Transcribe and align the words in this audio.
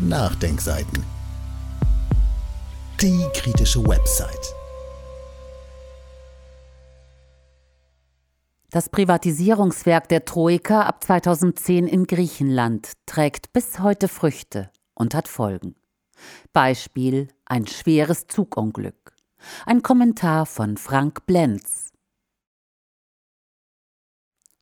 Nachdenkseiten. 0.00 1.04
Die 3.00 3.24
kritische 3.32 3.80
Website. 3.86 4.52
Das 8.72 8.88
Privatisierungswerk 8.88 10.08
der 10.08 10.24
Troika 10.24 10.82
ab 10.82 11.04
2010 11.04 11.86
in 11.86 12.08
Griechenland 12.08 12.94
trägt 13.06 13.52
bis 13.52 13.78
heute 13.78 14.08
Früchte 14.08 14.68
und 14.94 15.14
hat 15.14 15.28
Folgen. 15.28 15.76
Beispiel 16.52 17.28
ein 17.44 17.68
schweres 17.68 18.26
Zugunglück. 18.26 19.14
Ein 19.64 19.82
Kommentar 19.82 20.44
von 20.46 20.76
Frank 20.76 21.24
Blenz. 21.26 21.92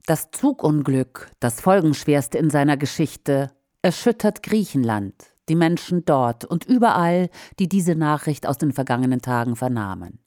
Das 0.05 0.31
Zugunglück, 0.31 1.31
das 1.41 1.63
folgenschwerste 1.63 2.37
in 2.37 2.51
seiner 2.51 2.77
Geschichte, 2.77 3.51
erschüttert 3.83 4.43
Griechenland, 4.43 5.15
die 5.49 5.57
Menschen 5.57 6.05
dort 6.05 6.45
und 6.45 6.65
überall, 6.65 7.29
die 7.59 7.69
diese 7.69 7.95
Nachricht 7.95 8.47
aus 8.47 8.59
den 8.59 8.73
vergangenen 8.73 9.21
Tagen 9.21 9.57
vernahmen. 9.57 10.21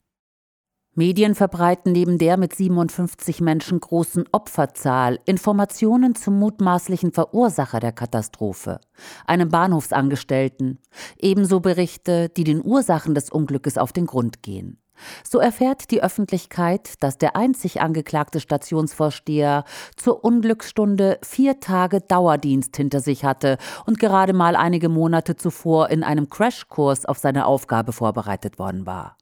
Medien 0.98 1.34
verbreiten 1.34 1.92
neben 1.92 2.16
der 2.16 2.38
mit 2.38 2.54
57 2.54 3.42
Menschen 3.42 3.80
großen 3.80 4.24
Opferzahl 4.32 5.18
Informationen 5.26 6.14
zum 6.14 6.38
mutmaßlichen 6.38 7.12
Verursacher 7.12 7.80
der 7.80 7.92
Katastrophe, 7.92 8.80
einem 9.26 9.50
Bahnhofsangestellten, 9.50 10.78
ebenso 11.18 11.60
Berichte, 11.60 12.30
die 12.30 12.44
den 12.44 12.64
Ursachen 12.64 13.14
des 13.14 13.28
Unglückes 13.30 13.76
auf 13.76 13.92
den 13.92 14.06
Grund 14.06 14.42
gehen. 14.42 14.80
So 15.28 15.38
erfährt 15.38 15.90
die 15.90 16.02
Öffentlichkeit, 16.02 16.94
dass 17.02 17.18
der 17.18 17.36
einzig 17.36 17.80
angeklagte 17.80 18.40
Stationsvorsteher 18.40 19.64
zur 19.96 20.24
Unglücksstunde 20.24 21.18
vier 21.22 21.60
Tage 21.60 22.00
Dauerdienst 22.00 22.76
hinter 22.76 23.00
sich 23.00 23.24
hatte 23.24 23.58
und 23.86 23.98
gerade 23.98 24.32
mal 24.32 24.56
einige 24.56 24.88
Monate 24.88 25.36
zuvor 25.36 25.90
in 25.90 26.02
einem 26.02 26.28
Crashkurs 26.28 27.06
auf 27.06 27.18
seine 27.18 27.46
Aufgabe 27.46 27.92
vorbereitet 27.92 28.58
worden 28.58 28.86
war. 28.86 29.16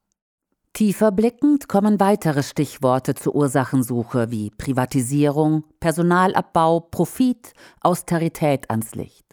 Tiefer 0.75 1.13
blickend 1.13 1.69
kommen 1.69 2.01
weitere 2.01 2.43
Stichworte 2.43 3.15
zur 3.15 3.33
Ursachensuche 3.33 4.29
wie 4.29 4.49
Privatisierung, 4.49 5.63
Personalabbau, 5.79 6.81
Profit, 6.81 7.53
Austerität 7.79 8.69
ans 8.69 8.93
Licht. 8.93 9.24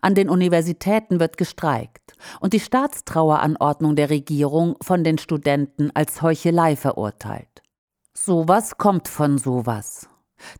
An 0.00 0.14
den 0.14 0.28
Universitäten 0.28 1.20
wird 1.20 1.36
gestreikt 1.36 2.14
und 2.40 2.52
die 2.52 2.60
Staatstraueranordnung 2.60 3.96
der 3.96 4.10
Regierung 4.10 4.76
von 4.82 5.04
den 5.04 5.18
Studenten 5.18 5.90
als 5.94 6.22
Heuchelei 6.22 6.76
verurteilt. 6.76 7.62
Sowas 8.14 8.76
kommt 8.78 9.08
von 9.08 9.38
sowas. 9.38 10.08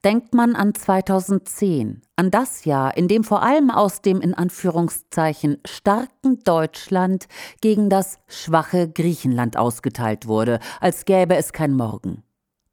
Denkt 0.05 0.35
man 0.35 0.55
an 0.55 0.75
2010, 0.75 2.03
an 2.17 2.31
das 2.31 2.65
Jahr, 2.65 2.97
in 2.97 3.09
dem 3.09 3.25
vor 3.25 3.43
allem 3.43 3.71
aus 3.71 4.01
dem 4.01 4.21
in 4.21 4.35
Anführungszeichen 4.35 5.59
starken 5.67 6.39
Deutschland 6.45 7.27
gegen 7.61 7.91
das 7.91 8.19
schwache 8.29 8.89
Griechenland 8.89 9.57
ausgeteilt 9.57 10.29
wurde, 10.29 10.61
als 10.81 11.05
gäbe 11.05 11.37
es 11.37 11.53
kein 11.53 11.73
Morgen. 11.73 12.23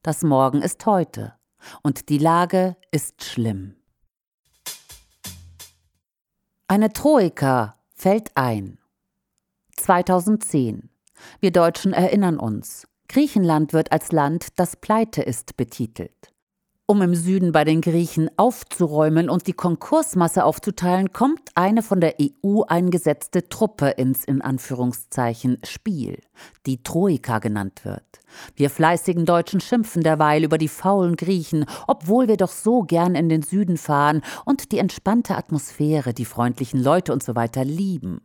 Das 0.03 0.23
Morgen 0.23 0.61
ist 0.61 0.85
heute 0.85 1.33
und 1.81 2.09
die 2.09 2.19
Lage 2.19 2.75
ist 2.91 3.23
schlimm. 3.23 3.78
Eine 6.71 6.93
Troika 6.93 7.79
fällt 7.95 8.29
ein. 8.37 8.77
2010. 9.77 10.91
Wir 11.39 11.49
Deutschen 11.49 11.93
erinnern 11.93 12.37
uns. 12.37 12.87
Griechenland 13.07 13.73
wird 13.73 13.91
als 13.91 14.11
Land, 14.11 14.49
das 14.55 14.75
pleite 14.75 15.23
ist, 15.23 15.57
betitelt. 15.57 16.28
Um 16.89 17.03
im 17.03 17.13
Süden 17.13 17.51
bei 17.51 17.65
den 17.65 17.81
Griechen 17.81 18.31
aufzuräumen 18.35 19.29
und 19.29 19.45
die 19.45 19.53
Konkursmasse 19.53 20.43
aufzuteilen, 20.43 21.13
kommt 21.13 21.51
eine 21.53 21.83
von 21.83 22.01
der 22.01 22.15
EU 22.19 22.63
eingesetzte 22.63 23.47
Truppe 23.47 23.89
ins 23.89 24.23
in 24.23 24.41
Anführungszeichen 24.41 25.59
Spiel, 25.63 26.17
die 26.65 26.81
Troika 26.81 27.37
genannt 27.37 27.85
wird. 27.85 28.21
Wir 28.55 28.71
fleißigen 28.71 29.27
Deutschen 29.27 29.61
schimpfen 29.61 30.01
derweil 30.01 30.43
über 30.43 30.57
die 30.57 30.67
faulen 30.67 31.15
Griechen, 31.15 31.65
obwohl 31.85 32.27
wir 32.27 32.37
doch 32.37 32.51
so 32.51 32.81
gern 32.81 33.13
in 33.13 33.29
den 33.29 33.43
Süden 33.43 33.77
fahren 33.77 34.23
und 34.45 34.71
die 34.71 34.79
entspannte 34.79 35.37
Atmosphäre, 35.37 36.15
die 36.15 36.25
freundlichen 36.25 36.81
Leute 36.81 37.13
und 37.13 37.21
so 37.21 37.35
weiter 37.35 37.63
lieben. 37.63 38.21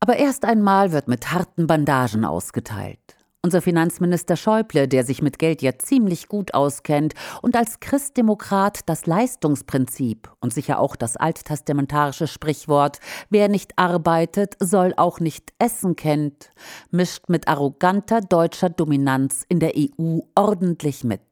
Aber 0.00 0.18
erst 0.18 0.44
einmal 0.44 0.92
wird 0.92 1.08
mit 1.08 1.32
harten 1.32 1.66
Bandagen 1.66 2.26
ausgeteilt. 2.26 3.17
Unser 3.48 3.62
Finanzminister 3.62 4.36
Schäuble, 4.36 4.88
der 4.88 5.04
sich 5.04 5.22
mit 5.22 5.38
Geld 5.38 5.62
ja 5.62 5.78
ziemlich 5.78 6.28
gut 6.28 6.52
auskennt 6.52 7.14
und 7.40 7.56
als 7.56 7.80
Christdemokrat 7.80 8.80
das 8.84 9.06
Leistungsprinzip 9.06 10.30
und 10.40 10.52
sicher 10.52 10.78
auch 10.78 10.96
das 10.96 11.16
alttestamentarische 11.16 12.26
Sprichwort 12.26 12.98
Wer 13.30 13.48
nicht 13.48 13.78
arbeitet, 13.78 14.56
soll 14.60 14.92
auch 14.98 15.18
nicht 15.18 15.54
essen 15.58 15.96
kennt, 15.96 16.50
mischt 16.90 17.30
mit 17.30 17.48
arroganter 17.48 18.20
deutscher 18.20 18.68
Dominanz 18.68 19.46
in 19.48 19.60
der 19.60 19.72
EU 19.78 20.18
ordentlich 20.34 21.02
mit. 21.02 21.22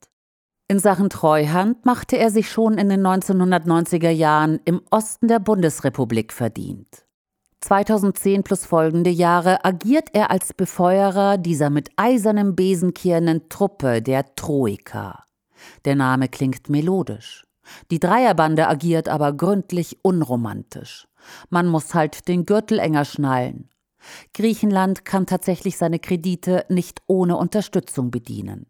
In 0.68 0.78
Sachen 0.78 1.10
Treuhand 1.10 1.84
machte 1.84 2.16
er 2.16 2.30
sich 2.30 2.50
schon 2.50 2.78
in 2.78 2.88
den 2.88 3.06
1990er 3.06 4.08
Jahren 4.08 4.58
im 4.64 4.80
Osten 4.88 5.28
der 5.28 5.38
Bundesrepublik 5.38 6.32
verdient. 6.32 7.05
2010 7.66 8.44
plus 8.44 8.64
folgende 8.64 9.10
Jahre 9.10 9.64
agiert 9.64 10.10
er 10.12 10.30
als 10.30 10.52
Befeuerer 10.52 11.36
dieser 11.36 11.68
mit 11.68 11.90
eisernem 11.96 12.54
Besen 12.54 12.94
kehrenden 12.94 13.48
Truppe 13.48 14.00
der 14.02 14.36
Troika. 14.36 15.24
Der 15.84 15.96
Name 15.96 16.28
klingt 16.28 16.68
melodisch. 16.68 17.44
Die 17.90 17.98
Dreierbande 17.98 18.68
agiert 18.68 19.08
aber 19.08 19.32
gründlich 19.32 19.98
unromantisch. 20.02 21.08
Man 21.50 21.66
muss 21.66 21.92
halt 21.92 22.28
den 22.28 22.46
Gürtel 22.46 22.78
enger 22.78 23.04
schnallen. 23.04 23.68
Griechenland 24.32 25.04
kann 25.04 25.26
tatsächlich 25.26 25.76
seine 25.76 25.98
Kredite 25.98 26.64
nicht 26.68 27.02
ohne 27.08 27.36
Unterstützung 27.36 28.12
bedienen. 28.12 28.66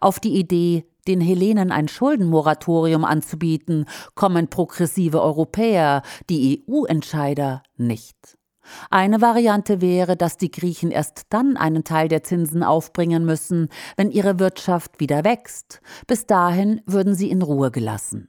Auf 0.00 0.18
die 0.18 0.36
Idee, 0.36 0.84
den 1.08 1.20
Hellenen 1.20 1.72
ein 1.72 1.88
Schuldenmoratorium 1.88 3.04
anzubieten, 3.04 3.86
kommen 4.14 4.48
progressive 4.48 5.20
Europäer, 5.20 6.02
die 6.28 6.64
EU-Entscheider, 6.68 7.62
nicht. 7.76 8.38
Eine 8.90 9.20
Variante 9.20 9.80
wäre, 9.80 10.16
dass 10.16 10.36
die 10.36 10.50
Griechen 10.50 10.90
erst 10.90 11.24
dann 11.30 11.56
einen 11.56 11.84
Teil 11.84 12.08
der 12.08 12.22
Zinsen 12.22 12.62
aufbringen 12.62 13.24
müssen, 13.24 13.68
wenn 13.96 14.10
ihre 14.10 14.38
Wirtschaft 14.38 15.00
wieder 15.00 15.24
wächst. 15.24 15.80
Bis 16.06 16.26
dahin 16.26 16.80
würden 16.86 17.14
sie 17.14 17.30
in 17.30 17.42
Ruhe 17.42 17.70
gelassen. 17.70 18.28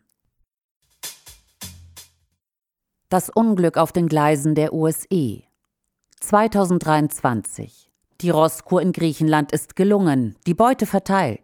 Das 3.09 3.29
Unglück 3.29 3.77
auf 3.77 3.91
den 3.91 4.07
Gleisen 4.07 4.55
der 4.55 4.73
USE 4.73 5.43
2023 6.19 7.91
Die 8.21 8.29
Rosskur 8.31 8.81
in 8.81 8.91
Griechenland 8.91 9.51
ist 9.51 9.75
gelungen, 9.75 10.35
die 10.47 10.55
Beute 10.55 10.87
verteilt. 10.87 11.42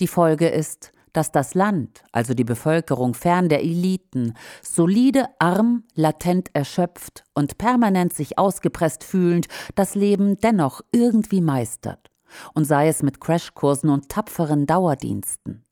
Die 0.00 0.08
Folge 0.08 0.48
ist, 0.48 0.92
dass 1.12 1.32
das 1.32 1.54
Land, 1.54 2.04
also 2.12 2.34
die 2.34 2.44
Bevölkerung 2.44 3.14
fern 3.14 3.48
der 3.48 3.60
Eliten, 3.60 4.34
solide, 4.62 5.26
arm, 5.38 5.84
latent 5.94 6.50
erschöpft 6.54 7.24
und 7.34 7.58
permanent 7.58 8.12
sich 8.12 8.38
ausgepresst 8.38 9.04
fühlend, 9.04 9.48
das 9.74 9.94
Leben 9.94 10.38
dennoch 10.38 10.80
irgendwie 10.92 11.40
meistert. 11.40 12.10
Und 12.54 12.66
sei 12.66 12.88
es 12.88 13.02
mit 13.02 13.20
Crashkursen 13.20 13.90
und 13.90 14.10
tapferen 14.10 14.66
Dauerdiensten. 14.66 15.64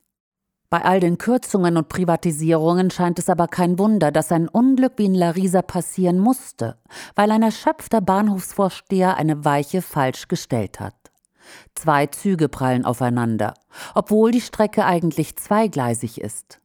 Bei 0.68 0.84
all 0.84 0.98
den 0.98 1.16
Kürzungen 1.16 1.76
und 1.76 1.88
Privatisierungen 1.88 2.90
scheint 2.90 3.20
es 3.20 3.28
aber 3.28 3.46
kein 3.46 3.78
Wunder, 3.78 4.10
dass 4.10 4.32
ein 4.32 4.48
Unglück 4.48 4.94
wie 4.96 5.04
in 5.04 5.14
Larisa 5.14 5.62
passieren 5.62 6.18
musste, 6.18 6.76
weil 7.14 7.30
ein 7.30 7.42
erschöpfter 7.42 8.00
Bahnhofsvorsteher 8.00 9.16
eine 9.16 9.44
Weiche 9.44 9.80
falsch 9.80 10.26
gestellt 10.26 10.80
hat. 10.80 10.95
Zwei 11.74 12.06
Züge 12.06 12.48
prallen 12.48 12.84
aufeinander, 12.84 13.54
obwohl 13.94 14.30
die 14.30 14.40
Strecke 14.40 14.84
eigentlich 14.84 15.36
zweigleisig 15.36 16.20
ist. 16.20 16.60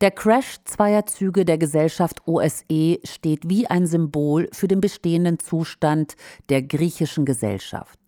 Der 0.00 0.10
Crash 0.10 0.58
zweier 0.64 1.06
Züge 1.06 1.44
der 1.44 1.58
Gesellschaft 1.58 2.26
OSE 2.26 2.98
steht 3.04 3.48
wie 3.48 3.66
ein 3.66 3.86
Symbol 3.86 4.48
für 4.52 4.68
den 4.68 4.80
bestehenden 4.80 5.38
Zustand 5.38 6.16
der 6.48 6.62
griechischen 6.62 7.24
Gesellschaft. 7.24 7.98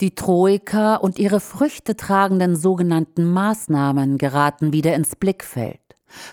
Die 0.00 0.14
Troika 0.14 0.96
und 0.96 1.18
ihre 1.18 1.40
Früchte 1.40 1.96
tragenden 1.96 2.56
sogenannten 2.56 3.24
Maßnahmen 3.24 4.18
geraten 4.18 4.72
wieder 4.72 4.94
ins 4.94 5.16
Blickfeld. 5.16 5.78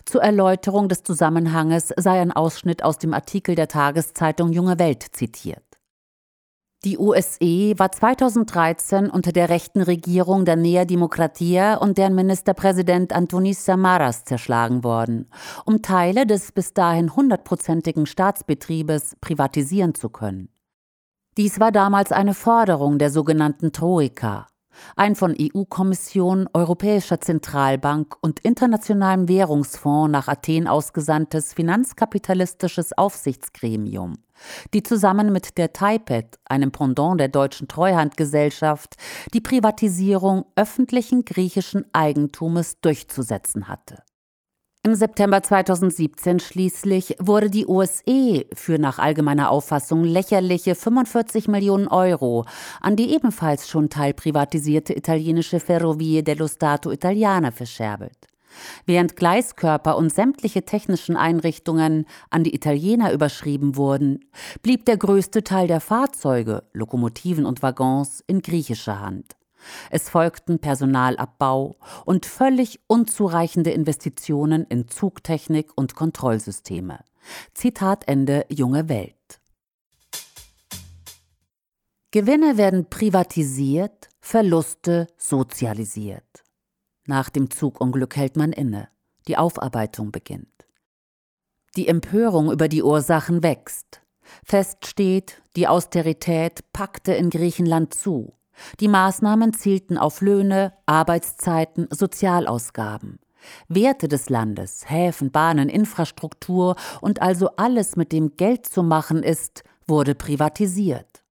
Zur 0.06 0.24
Erläuterung 0.24 0.90
des 0.90 1.04
Zusammenhanges 1.04 1.94
sei 1.96 2.20
ein 2.20 2.32
Ausschnitt 2.32 2.84
aus 2.84 2.98
dem 2.98 3.14
Artikel 3.14 3.56
der 3.56 3.68
Tageszeitung 3.68 4.52
Junge 4.52 4.80
Welt 4.80 5.06
zitiert. 5.12 5.69
Die 6.86 6.98
USE 6.98 7.78
war 7.78 7.92
2013 7.92 9.10
unter 9.10 9.34
der 9.34 9.50
rechten 9.50 9.82
Regierung 9.82 10.46
der 10.46 10.56
Nea 10.56 10.86
Demokratia 10.86 11.76
und 11.76 11.98
deren 11.98 12.16
Ministerpräsident 12.16 13.12
Antonis 13.12 13.66
Samaras 13.66 14.24
zerschlagen 14.24 14.86
worden, 14.86 15.30
um 15.66 15.82
Teile 15.82 16.26
des 16.26 16.54
bis 16.54 16.74
dahin 16.74 17.14
hundertprozentigen 17.18 18.06
Staatsbetriebes 18.06 19.18
privatisieren 19.20 19.94
zu 19.94 20.08
können. 20.08 20.48
Dies 21.36 21.60
war 21.60 21.74
damals 21.74 22.14
eine 22.14 22.34
Forderung 22.34 22.98
der 22.98 23.10
sogenannten 23.10 23.74
Troika. 23.74 24.48
Ein 24.96 25.16
von 25.16 25.36
EU-Kommission, 25.40 26.48
Europäischer 26.54 27.22
Zentralbank 27.22 28.16
und 28.22 28.40
Internationalem 28.42 29.28
Währungsfonds 29.28 30.12
nach 30.12 30.28
Athen 30.28 30.68
ausgesandtes 30.68 31.54
finanzkapitalistisches 31.54 32.98
Aufsichtsgremium, 32.98 34.18
die 34.74 34.84
zusammen 34.84 35.32
mit 35.32 35.58
der 35.58 35.74
TAIPED, 35.74 36.40
einem 36.46 36.72
Pendant 36.72 37.20
der 37.20 37.30
deutschen 37.30 37.68
Treuhandgesellschaft, 37.68 38.96
die 39.34 39.42
Privatisierung 39.42 40.46
öffentlichen 40.56 41.26
griechischen 41.26 41.86
Eigentumes 41.94 42.80
durchzusetzen 42.82 43.68
hatte. 43.68 44.04
Im 44.86 44.96
September 44.96 45.44
2017 45.44 46.40
schließlich 46.40 47.18
wurde 47.20 47.50
die 47.50 47.68
OSE 47.68 48.46
für 48.54 48.80
nach 48.80 48.98
allgemeiner 48.98 49.52
Auffassung 49.52 50.06
lächerliche 50.06 50.74
45 50.74 51.50
Millionen 51.50 51.90
Euro 51.90 52.46
an 52.80 52.96
die 52.96 53.14
ebenfalls 53.14 53.68
schon 53.68 53.90
teilprivatisierte 53.90 54.96
italienische 54.96 55.60
Ferrovie 55.60 56.24
dello 56.24 56.48
Stato 56.48 56.92
Italiana 56.92 57.52
verscherbelt. 57.52 58.30
Während 58.86 59.18
Gleiskörper 59.18 59.98
und 59.98 60.14
sämtliche 60.14 60.64
technischen 60.64 61.18
Einrichtungen 61.18 62.06
an 62.30 62.46
die 62.46 62.56
Italiener 62.56 63.12
überschrieben 63.12 63.76
wurden, 63.76 64.24
blieb 64.64 64.86
der 64.86 64.96
größte 64.96 65.44
Teil 65.44 65.68
der 65.68 65.82
Fahrzeuge, 65.82 66.64
Lokomotiven 66.72 67.46
und 67.46 67.62
Waggons 67.62 68.24
in 68.28 68.42
griechischer 68.42 69.02
Hand. 69.02 69.39
Es 69.90 70.10
folgten 70.10 70.60
Personalabbau 70.60 71.78
und 72.06 72.26
völlig 72.26 72.80
unzureichende 72.88 73.72
Investitionen 73.72 74.66
in 74.66 74.88
Zugtechnik 74.88 75.72
und 75.76 75.96
Kontrollsysteme. 75.96 77.00
Zitat 77.54 78.08
Ende 78.08 78.46
Junge 78.50 78.90
Welt. 78.90 79.16
Gewinne 82.12 82.58
werden 82.58 82.90
privatisiert, 82.90 84.10
Verluste 84.20 85.08
sozialisiert. 85.18 86.44
Nach 87.06 87.30
dem 87.30 87.52
Zugunglück 87.52 88.16
hält 88.16 88.36
man 88.36 88.52
inne. 88.52 88.90
Die 89.28 89.38
Aufarbeitung 89.38 90.12
beginnt. 90.12 90.48
Die 91.76 91.88
Empörung 91.88 92.52
über 92.52 92.68
die 92.68 92.82
Ursachen 92.82 93.44
wächst. 93.44 94.02
Fest 94.44 94.88
steht, 94.88 95.42
die 95.56 95.68
Austerität 95.68 96.72
packte 96.74 97.14
in 97.14 97.30
Griechenland 97.30 97.94
zu. 97.94 98.39
Die 98.80 98.88
Maßnahmen 98.88 99.54
zielten 99.54 99.98
auf 99.98 100.22
Löhne, 100.22 100.74
Arbeitszeiten, 100.86 101.88
Sozialausgaben. 101.92 103.20
Werte 103.68 104.08
des 104.08 104.30
Landes, 104.30 104.90
Häfen, 104.90 105.32
Bahnen, 105.32 105.70
Infrastruktur 105.70 106.76
und 107.02 107.22
also 107.22 107.50
alles, 107.56 107.96
mit 107.96 108.12
dem 108.12 108.36
Geld 108.36 108.66
zu 108.66 108.84
machen 108.84 109.24
ist, 109.24 109.64
wurde 109.88 110.16
privatisiert. 110.16 111.24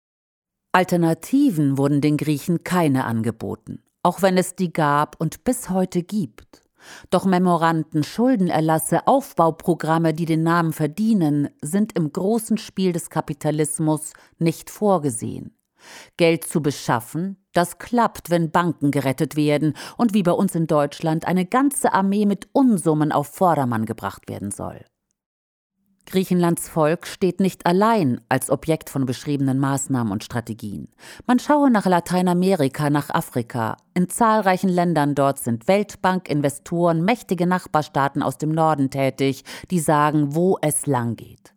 Alternativen 0.72 1.78
wurden 1.78 2.00
den 2.00 2.16
Griechen 2.16 2.62
keine 2.62 3.04
angeboten, 3.04 3.82
auch 4.02 4.22
wenn 4.22 4.36
es 4.36 4.56
die 4.56 4.72
gab 4.72 5.18
und 5.20 5.42
bis 5.44 5.70
heute 5.70 6.02
gibt. 6.02 6.62
Doch 7.10 7.24
Memoranden, 7.24 8.04
Schuldenerlasse, 8.04 9.06
Aufbauprogramme, 9.06 10.14
die 10.14 10.26
den 10.26 10.42
Namen 10.42 10.72
verdienen, 10.72 11.48
sind 11.60 11.96
im 11.96 12.12
großen 12.12 12.58
Spiel 12.58 12.92
des 12.92 13.10
Kapitalismus 13.10 14.12
nicht 14.38 14.70
vorgesehen. 14.70 15.55
Geld 16.16 16.44
zu 16.44 16.62
beschaffen, 16.62 17.36
das 17.52 17.78
klappt, 17.78 18.30
wenn 18.30 18.50
Banken 18.50 18.90
gerettet 18.90 19.36
werden 19.36 19.74
und 19.96 20.14
wie 20.14 20.22
bei 20.22 20.32
uns 20.32 20.54
in 20.54 20.66
Deutschland 20.66 21.26
eine 21.26 21.46
ganze 21.46 21.92
Armee 21.92 22.26
mit 22.26 22.48
Unsummen 22.52 23.12
auf 23.12 23.28
Vordermann 23.28 23.86
gebracht 23.86 24.28
werden 24.28 24.50
soll. 24.50 24.84
Griechenlands 26.06 26.68
Volk 26.68 27.06
steht 27.06 27.40
nicht 27.40 27.66
allein 27.66 28.20
als 28.28 28.48
Objekt 28.48 28.90
von 28.90 29.06
beschriebenen 29.06 29.58
Maßnahmen 29.58 30.12
und 30.12 30.22
Strategien. 30.22 30.88
Man 31.26 31.40
schaue 31.40 31.68
nach 31.70 31.84
Lateinamerika, 31.84 32.90
nach 32.90 33.10
Afrika. 33.10 33.76
In 33.92 34.08
zahlreichen 34.08 34.68
Ländern 34.68 35.16
dort 35.16 35.40
sind 35.40 35.66
Weltbank, 35.66 36.28
Investoren, 36.28 37.04
mächtige 37.04 37.46
Nachbarstaaten 37.46 38.22
aus 38.22 38.38
dem 38.38 38.50
Norden 38.50 38.90
tätig, 38.90 39.42
die 39.70 39.80
sagen, 39.80 40.34
wo 40.34 40.58
es 40.62 40.86
lang 40.86 41.16
geht. 41.16 41.54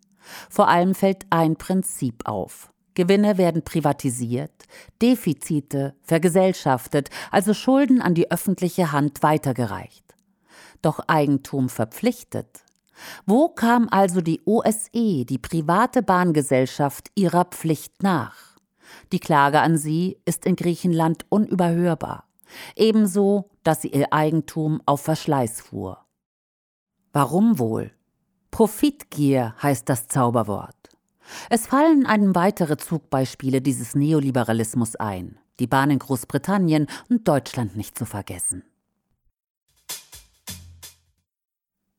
Vor 0.50 0.68
allem 0.68 0.96
fällt 0.96 1.28
ein 1.30 1.56
Prinzip 1.56 2.28
auf. 2.28 2.72
Gewinne 3.00 3.38
werden 3.38 3.64
privatisiert, 3.64 4.66
Defizite 5.02 5.96
vergesellschaftet, 6.02 7.10
also 7.32 7.54
Schulden 7.54 8.02
an 8.02 8.14
die 8.14 8.30
öffentliche 8.30 8.92
Hand 8.92 9.24
weitergereicht. 9.24 10.04
Doch 10.82 11.00
Eigentum 11.08 11.70
verpflichtet. 11.70 12.66
Wo 13.26 13.48
kam 13.48 13.88
also 13.90 14.20
die 14.20 14.42
OSE, 14.44 15.24
die 15.24 15.38
private 15.38 16.04
Bahngesellschaft, 16.04 17.10
ihrer 17.16 17.46
Pflicht 17.46 18.04
nach? 18.04 18.36
Die 19.14 19.22
Klage 19.22 19.62
an 19.62 19.78
sie 19.78 20.18
ist 20.26 20.46
in 20.46 20.58
Griechenland 20.58 21.26
unüberhörbar. 21.30 22.26
Ebenso, 22.76 23.50
dass 23.64 23.82
sie 23.82 23.94
ihr 23.94 24.12
Eigentum 24.12 24.82
auf 24.86 25.04
Verschleiß 25.04 25.62
fuhr. 25.62 26.06
Warum 27.14 27.60
wohl? 27.60 27.94
Profitgier 28.52 29.56
heißt 29.64 29.88
das 29.88 30.10
Zauberwort. 30.10 30.79
Es 31.50 31.68
fallen 31.68 32.06
einem 32.06 32.36
weitere 32.36 32.78
Zugbeispiele 32.78 33.62
dieses 33.62 33.96
Neoliberalismus 33.96 34.96
ein, 34.96 35.38
die 35.60 35.68
Bahn 35.68 35.92
in 35.92 36.00
Großbritannien 36.00 36.88
und 37.10 37.28
Deutschland 37.28 37.76
nicht 37.76 37.98
zu 37.98 38.06
vergessen. 38.06 38.64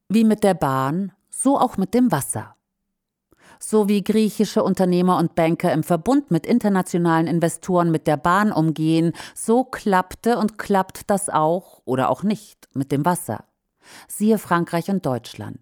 Wie 0.09 0.25
mit 0.25 0.43
der 0.43 0.55
Bahn, 0.55 1.13
so 1.31 1.59
auch 1.59 1.77
mit 1.77 1.95
dem 1.95 2.11
Wasser. 2.11 2.57
So 3.63 3.89
wie 3.89 4.03
griechische 4.03 4.63
Unternehmer 4.63 5.19
und 5.19 5.35
Banker 5.35 5.73
im 5.73 5.83
Verbund 5.83 6.31
mit 6.31 6.47
internationalen 6.47 7.27
Investoren 7.27 7.91
mit 7.91 8.07
der 8.07 8.17
Bahn 8.17 8.53
umgehen, 8.53 9.13
so 9.35 9.65
klappte 9.65 10.39
und 10.39 10.59
klappt 10.59 11.11
das 11.11 11.29
auch 11.29 11.83
oder 11.85 12.09
auch 12.09 12.23
nicht 12.23 12.69
mit 12.75 12.91
dem 12.91 13.05
Wasser. 13.05 13.45
Siehe 14.09 14.39
Frankreich 14.39 14.91
und 14.91 15.05
Deutschland. 15.05 15.61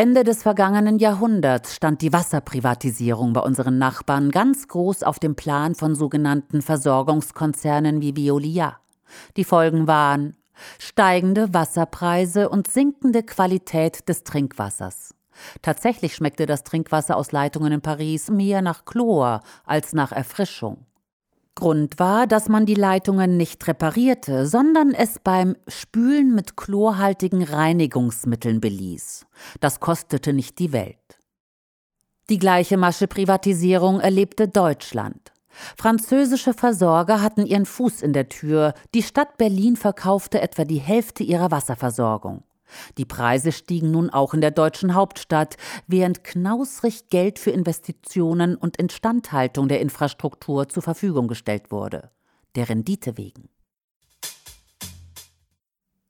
Ende 0.00 0.24
des 0.24 0.42
vergangenen 0.42 0.98
Jahrhunderts 0.98 1.76
stand 1.76 2.00
die 2.00 2.10
Wasserprivatisierung 2.10 3.34
bei 3.34 3.42
unseren 3.42 3.76
Nachbarn 3.76 4.30
ganz 4.30 4.66
groß 4.66 5.02
auf 5.02 5.18
dem 5.18 5.36
Plan 5.36 5.74
von 5.74 5.94
sogenannten 5.94 6.62
Versorgungskonzernen 6.62 8.00
wie 8.00 8.16
Veolia. 8.16 8.78
Die 9.36 9.44
Folgen 9.44 9.86
waren 9.86 10.38
steigende 10.78 11.52
Wasserpreise 11.52 12.48
und 12.48 12.66
sinkende 12.66 13.22
Qualität 13.22 14.08
des 14.08 14.24
Trinkwassers. 14.24 15.14
Tatsächlich 15.60 16.14
schmeckte 16.14 16.46
das 16.46 16.64
Trinkwasser 16.64 17.14
aus 17.18 17.30
Leitungen 17.32 17.70
in 17.70 17.82
Paris 17.82 18.30
mehr 18.30 18.62
nach 18.62 18.86
Chlor 18.86 19.42
als 19.66 19.92
nach 19.92 20.12
Erfrischung. 20.12 20.86
Grund 21.60 22.00
war, 22.00 22.26
dass 22.26 22.48
man 22.48 22.66
die 22.66 22.74
Leitungen 22.74 23.36
nicht 23.36 23.68
reparierte, 23.68 24.46
sondern 24.46 24.92
es 24.92 25.20
beim 25.20 25.54
Spülen 25.68 26.34
mit 26.34 26.56
chlorhaltigen 26.56 27.44
Reinigungsmitteln 27.44 28.60
beließ. 28.60 29.26
Das 29.60 29.78
kostete 29.78 30.32
nicht 30.32 30.58
die 30.58 30.72
Welt. 30.72 30.96
Die 32.28 32.38
gleiche 32.38 32.76
Masche-Privatisierung 32.76 34.00
erlebte 34.00 34.48
Deutschland. 34.48 35.32
Französische 35.76 36.54
Versorger 36.54 37.22
hatten 37.22 37.46
ihren 37.46 37.66
Fuß 37.66 38.02
in 38.02 38.12
der 38.12 38.28
Tür, 38.28 38.74
die 38.94 39.02
Stadt 39.02 39.36
Berlin 39.36 39.76
verkaufte 39.76 40.40
etwa 40.40 40.64
die 40.64 40.78
Hälfte 40.78 41.22
ihrer 41.22 41.50
Wasserversorgung. 41.50 42.42
Die 42.98 43.04
Preise 43.04 43.52
stiegen 43.52 43.90
nun 43.90 44.10
auch 44.10 44.34
in 44.34 44.40
der 44.40 44.50
deutschen 44.50 44.94
Hauptstadt, 44.94 45.56
während 45.86 46.24
knausrig 46.24 47.08
Geld 47.08 47.38
für 47.38 47.50
Investitionen 47.50 48.56
und 48.56 48.76
Instandhaltung 48.76 49.68
der 49.68 49.80
Infrastruktur 49.80 50.68
zur 50.68 50.82
Verfügung 50.82 51.28
gestellt 51.28 51.70
wurde, 51.70 52.10
der 52.54 52.68
Rendite 52.68 53.16
wegen. 53.16 53.48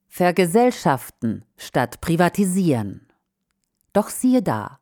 Vergesellschaften 0.07 1.45
statt 1.57 2.01
privatisieren. 2.01 3.07
Doch 3.93 4.09
siehe 4.09 4.41
da, 4.41 4.79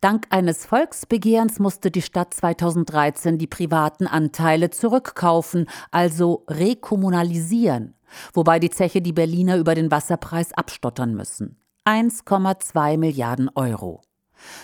Dank 0.00 0.26
eines 0.30 0.66
Volksbegehrens 0.66 1.60
musste 1.60 1.90
die 1.90 2.02
Stadt 2.02 2.34
2013 2.34 3.38
die 3.38 3.46
privaten 3.46 4.06
Anteile 4.06 4.70
zurückkaufen, 4.70 5.68
also 5.90 6.44
rekommunalisieren 6.48 7.94
wobei 8.32 8.58
die 8.58 8.70
Zeche 8.70 9.02
die 9.02 9.12
Berliner 9.12 9.56
über 9.56 9.74
den 9.74 9.90
Wasserpreis 9.90 10.52
abstottern 10.52 11.14
müssen. 11.14 11.56
1,2 11.84 12.98
Milliarden 12.98 13.50
Euro. 13.54 14.02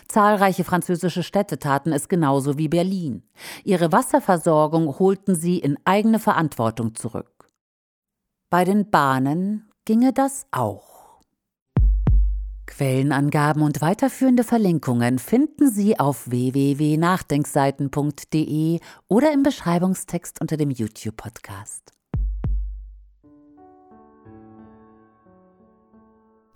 Zahlreiche 0.09 0.65
französische 0.65 1.23
Städte 1.23 1.59
taten 1.59 1.93
es 1.93 2.09
genauso 2.09 2.59
wie 2.59 2.69
Berlin. 2.69 3.23
Ihre 3.65 3.93
Wasserversorgung 3.93 4.99
holten 4.99 5.35
sie 5.35 5.59
in 5.59 5.79
eigene 5.85 6.19
Verantwortung 6.19 6.95
zurück. 6.95 7.50
Bei 8.49 8.65
den 8.65 8.91
Bahnen 8.91 9.69
ginge 9.85 10.12
das 10.12 10.47
auch. 10.50 10.97
Quellenangaben 12.67 13.62
und 13.62 13.81
weiterführende 13.81 14.45
Verlinkungen 14.45 15.19
finden 15.19 15.71
Sie 15.71 15.99
auf 15.99 16.29
www.nachdenkseiten.de 16.29 18.81
oder 19.09 19.33
im 19.33 19.43
Beschreibungstext 19.43 20.41
unter 20.41 20.57
dem 20.57 20.71
YouTube-Podcast. 20.71 21.96